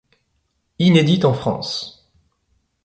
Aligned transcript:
Inédite 0.79 1.25
en 1.25 1.33
France. 1.35 2.09